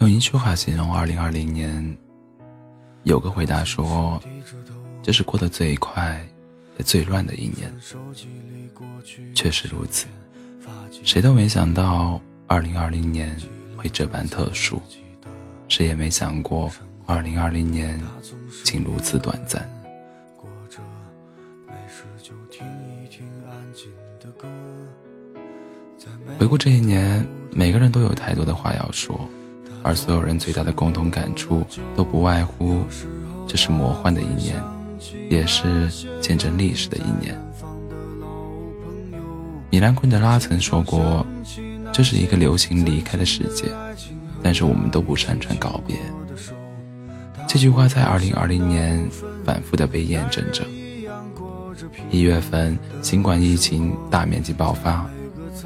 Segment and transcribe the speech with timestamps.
[0.00, 1.96] 用一句话形容二零二零年，
[3.04, 4.22] 有个回答说
[5.02, 6.22] ：“这是过得最快
[6.76, 7.72] 也最乱的一年。”
[9.34, 10.06] 确实如此，
[11.02, 13.34] 谁都没想到二零二零年
[13.78, 14.82] 会这般特殊，
[15.68, 16.70] 谁也没想过
[17.06, 17.98] 二零二零年
[18.62, 19.66] 竟如此短暂。
[26.38, 29.18] 回顾这一年，每个人都有太多的话要说，
[29.82, 31.64] 而所有人最大的共同感触
[31.96, 32.82] 都不外乎：
[33.46, 34.60] 这是魔幻的一年，
[35.30, 35.88] 也是
[36.20, 37.38] 见证历史的一年。
[39.70, 41.26] 米兰昆德拉曾说过
[41.92, 43.66] ：“这是一个流行离开的世界，
[44.42, 45.96] 但是我们都不擅长告别。”
[47.48, 49.08] 这句话在2020年
[49.44, 50.64] 反复的被验证着。
[52.10, 55.08] 一月份，新冠疫情大面积爆发。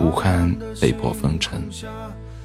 [0.00, 1.60] 武汉被迫封城，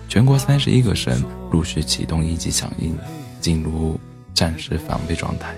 [0.08, 2.98] 全国三十一个省陆续启动一级响应，
[3.40, 4.00] 进入
[4.34, 5.54] 战时防备状态。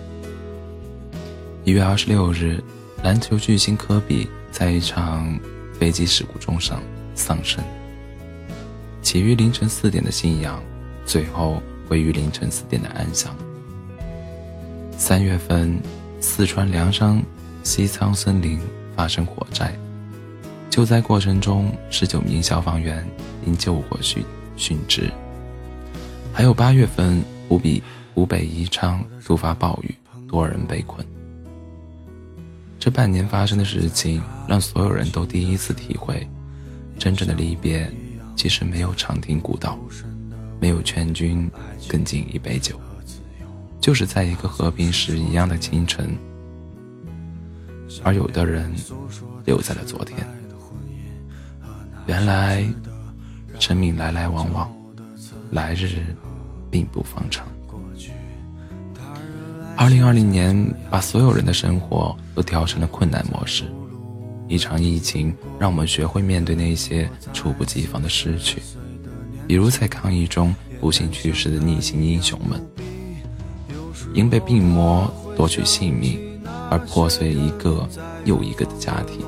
[1.63, 2.61] 一月二十六日，
[3.01, 5.39] 篮球巨星科比在一场
[5.79, 6.81] 飞机事故中丧
[7.13, 7.63] 丧生。
[9.01, 10.61] 起于凌晨四点的信仰，
[11.05, 13.33] 最后归于凌晨四点的安详。
[14.97, 15.79] 三月份，
[16.19, 17.23] 四川凉山
[17.65, 18.59] 西仓森林
[18.95, 19.75] 发生火灾。
[20.69, 23.03] 救灾过程中，十九名消防员
[23.43, 24.23] 因救火殉
[24.55, 25.11] 殉职。
[26.31, 27.81] 还有八月份，湖北
[28.13, 29.95] 湖北宜昌突发暴雨，
[30.27, 31.03] 多人被困。
[32.79, 36.25] 这半年发生的事情，让所有人都第一次体会，
[36.99, 37.91] 真正的离别，
[38.35, 39.79] 其实没有长亭古道，
[40.61, 41.49] 没有劝君
[41.89, 42.79] 更尽一杯酒，
[43.81, 46.15] 就是在一个和平时一样的清晨。
[48.03, 48.73] 而有的人，
[49.45, 50.25] 留在了昨天。
[52.07, 52.65] 原来，
[53.59, 54.71] 生命来来往往，
[55.51, 56.05] 来日
[56.69, 57.47] 并不方长。
[59.77, 60.55] 二零二零年
[60.89, 63.65] 把所有人的生活都调成了困难模式。
[64.47, 68.61] 一场疫情让我们学会面对那些猝不及防的失去，
[69.47, 72.63] 比如在抗疫中不幸去世的逆行英雄们，
[74.13, 76.19] 因被病魔夺取性命
[76.69, 77.87] 而破碎一个
[78.23, 79.25] 又一个的家庭。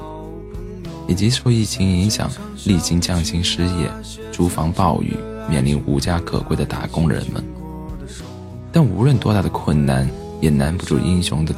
[1.08, 2.30] 以及受疫情影响，
[2.66, 3.90] 历经降薪失业、
[4.32, 5.16] 租房暴雨，
[5.50, 7.44] 面临无家可归的打工人们。
[8.74, 10.10] 但无论多大的困难，
[10.42, 11.56] 也难不住英雄的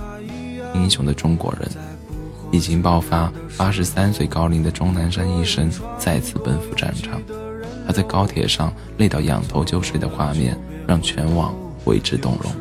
[0.75, 1.67] 英雄的中国人。
[2.51, 7.19] 疫情爆发，八十三岁高龄的钟南山医生再次奔赴战场。
[7.87, 12.51] 他在高铁上累到仰头就睡的画面，让全网为之动容。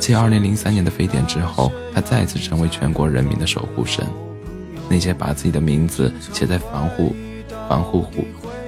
[0.00, 4.04] 继二零零三年的非典之后，他再次成为全国人民的守护神。
[4.88, 7.14] 那些把自己的名字写在防护、
[7.68, 8.24] 防护护、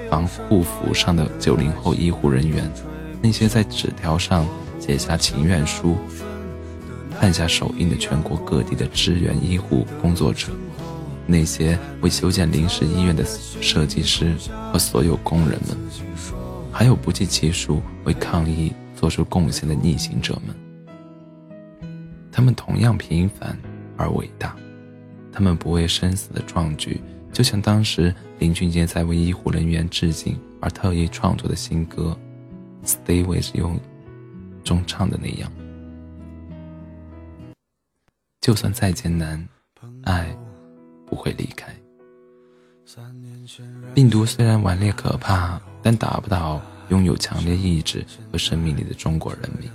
[0.09, 2.71] 防护服上的九零后医护人员，
[3.21, 4.47] 那些在纸条上
[4.79, 5.97] 写下情愿书、
[7.19, 10.47] 按下手印的全国各地的支援医护工作者，
[11.25, 13.25] 那些为修建临时医院的
[13.59, 14.33] 设计师
[14.71, 15.75] 和所有工人们，
[16.71, 20.55] 还有不计其数为抗疫做出贡献的逆行者们，
[22.33, 23.55] 他们同样平凡
[23.95, 24.55] 而伟大。
[25.31, 26.99] 他们不畏生死的壮举，
[27.31, 32.17] 就像当时林俊杰在为医护人员致敬而特意创作的新歌
[32.87, 33.69] 《Stay with You》
[34.63, 35.51] 中唱的那样
[38.41, 39.47] ：“就算再艰难，
[40.03, 40.35] 爱
[41.05, 41.71] 不会离开。
[43.93, 49.69] 病毒虽然顽劣可怕，但打不倒拥有强烈意志和生命力的中国人民。”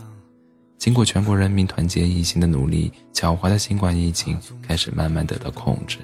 [0.79, 5.99] 经过全国人民团结一心的努力，狡猾的新冠疫情开始慢慢得到控制。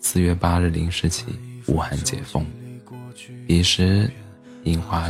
[0.00, 1.26] 四月八日零时起，
[1.66, 2.44] 武汉解封。
[3.46, 4.10] 彼时，
[4.64, 5.08] 樱花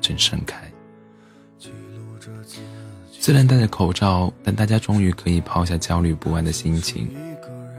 [0.00, 0.70] 正盛开。
[3.10, 7.10] 虽然戴着口罩，但大家终于可以抛下焦虑不安的心情，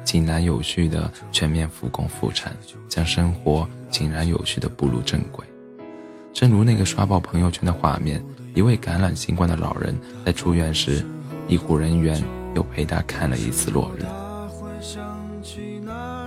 [0.04, 2.54] 井然有序的全面复工复产，
[2.90, 5.46] 将生活井然有序的步入正轨。
[6.34, 8.22] 正如那个刷爆朋友圈的画面。
[8.56, 9.94] 一位感染新冠的老人
[10.26, 11.06] 在出院时，
[11.50, 12.24] 医护人员
[12.56, 14.06] 又陪他看了一次落日。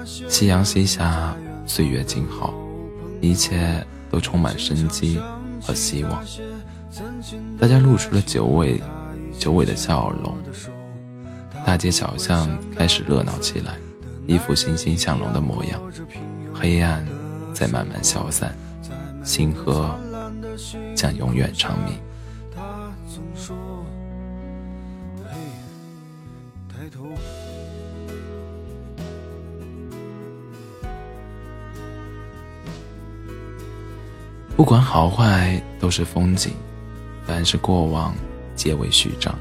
[0.05, 1.35] 夕阳西下，
[1.65, 2.53] 岁月静好，
[3.23, 5.19] 一切都充满生机
[5.63, 6.23] 和希望。
[7.59, 8.79] 大家露出了久违、
[9.39, 10.37] 久违的笑容，
[11.65, 12.47] 大街小巷
[12.77, 13.75] 开始热闹起来，
[14.27, 15.81] 一副欣欣向荣的模样。
[16.53, 17.07] 黑暗
[17.55, 18.55] 在慢慢消散，
[19.25, 19.99] 星河
[20.95, 21.95] 将永远长明。
[34.57, 36.53] 不管好坏都是风景，
[37.25, 38.13] 凡是过往
[38.57, 39.33] 皆为序章。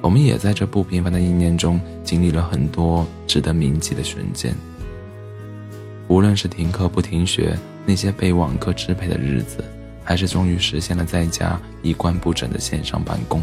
[0.00, 4.54] 我们也在这不平凡的一年中，经历了很多值得铭记的瞬间。
[6.08, 9.64] 无论是停课不停学，那些被网课支配的日子，
[10.02, 13.40] 还是终于实现了在家衣冠不整的线上办公，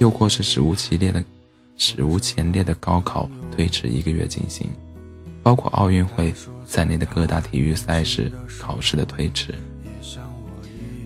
[0.00, 1.24] 又或是史无前例的。
[1.76, 4.70] 史无前例的高考推迟一个月进行，
[5.42, 6.32] 包括奥运会
[6.66, 8.30] 在内的各大体育赛事
[8.60, 9.54] 考试的推迟，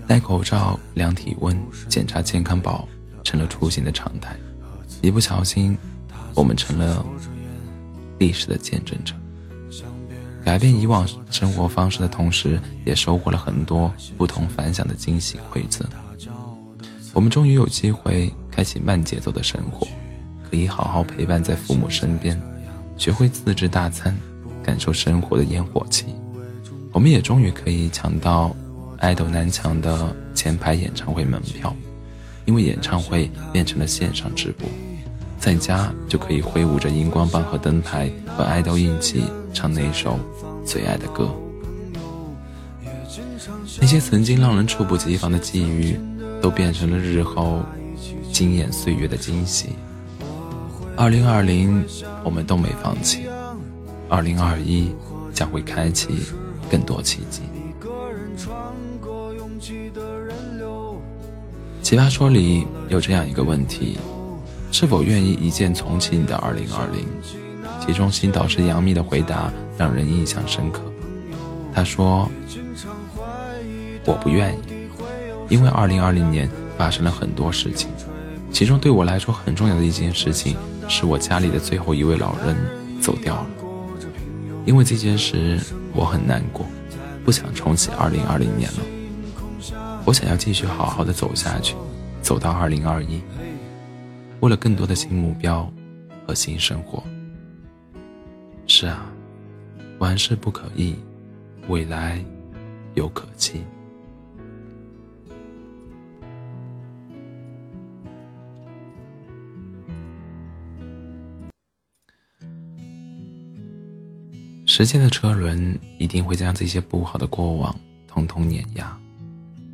[0.06, 1.58] 戴口罩、量体温、
[1.88, 2.86] 检查健康宝
[3.24, 4.36] 成了出行的常态。
[5.02, 5.76] 一不小心，
[6.34, 7.04] 我们成了
[8.18, 9.14] 历史的见证者。
[10.44, 15.84] 改变以往生活方式的同时，也收获了很多不同凡响的惊喜馈赠。
[17.12, 19.88] 我们终于有机会开启慢节奏的生活，
[20.48, 22.40] 可以好好陪伴在父母身边，
[22.96, 24.16] 学会自制大餐，
[24.62, 26.06] 感受生活的烟火气。
[26.92, 28.54] 我们也终于可以抢到
[28.98, 31.74] 爱豆难抢的前排演唱会门票，
[32.44, 34.68] 因为演唱会变成了线上直播，
[35.38, 40.18] 在家就可以挥舞着荧光棒和灯牌，和爱豆一起唱那首。
[40.64, 41.32] 最爱的歌，
[43.80, 45.96] 那些曾经让人猝不及防的际遇，
[46.42, 47.62] 都变成了日后
[48.32, 49.68] 惊艳岁月的惊喜。
[50.96, 51.84] 二零二零，
[52.24, 53.28] 我们都没放弃；
[54.08, 54.90] 二零二一，
[55.32, 56.08] 将会开启
[56.70, 57.42] 更多奇迹。
[61.82, 63.98] 奇葩说里有这样一个问题：
[64.72, 67.06] 是否愿意一键重启你的二零二零？
[67.84, 70.80] 其中新导师杨幂的回答让人印象深刻。
[71.74, 72.28] 他说
[74.06, 74.60] ：“我不愿意，
[75.50, 77.90] 因为2020年发生了很多事情，
[78.50, 80.56] 其中对我来说很重要的一件事情
[80.88, 82.56] 是我家里的最后一位老人
[83.00, 83.46] 走掉了。
[84.64, 85.60] 因为这件事
[85.92, 86.66] 我很难过，
[87.24, 88.78] 不想重启2020年了。
[90.04, 91.76] 我想要继续好好的走下去，
[92.22, 93.20] 走到2021，
[94.40, 95.70] 为了更多的新目标
[96.26, 97.02] 和新生活。”
[98.66, 99.06] 是啊，
[99.98, 100.96] 万事不可逆，
[101.68, 102.24] 未来
[102.94, 103.62] 有可期。
[114.76, 117.74] 时间的车轮一定会将这些不好的过往
[118.06, 118.94] 统统碾压，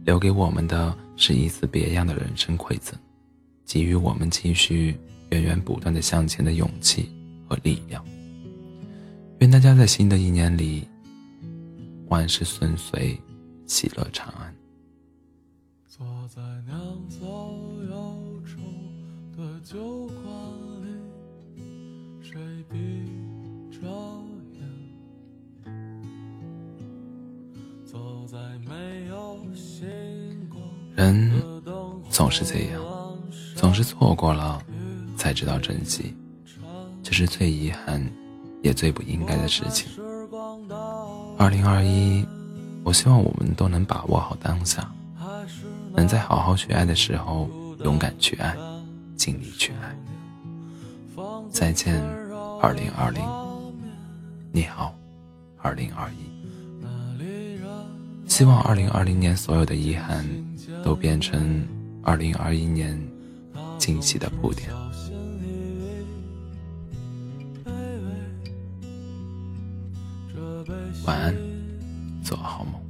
[0.05, 2.97] 留给我们的是一次别样的人生馈赠，
[3.67, 4.97] 给予我们继续
[5.31, 7.11] 源源不断的向前的勇气
[7.49, 8.01] 和力量。
[9.41, 10.87] 愿大家在新的一年里
[12.07, 13.19] 万事顺遂，
[13.67, 14.55] 喜乐长安。
[15.89, 16.79] 坐在酿
[17.09, 17.27] 造
[17.91, 18.61] 忧愁
[19.37, 20.33] 的酒馆
[20.87, 21.61] 里，
[22.23, 22.39] 谁
[22.71, 22.79] 比
[23.73, 24.22] 着
[30.95, 31.31] 人
[32.11, 32.83] 总是这样，
[33.55, 34.63] 总是错过了
[35.17, 36.15] 才知道珍惜，
[37.03, 38.03] 这是最遗憾。
[38.63, 39.91] 也最不应该的事情。
[41.37, 42.25] 二零二一，
[42.85, 44.89] 我希望我们都能把握好当下，
[45.93, 47.51] 能在好好去爱的时候
[47.83, 48.57] 勇敢去爱，
[49.17, 49.99] 尽力去爱。
[51.51, 52.01] 再见，
[52.61, 53.21] 二零二零。
[54.53, 54.95] 你好，
[55.59, 56.32] 二零二一。
[58.33, 60.25] 希望二零二零年所有的遗憾
[60.83, 61.69] 都变成
[62.03, 62.99] 二零二一年
[63.77, 64.71] 惊喜的铺垫。
[71.05, 71.37] 晚安，
[72.25, 72.82] 做好梦。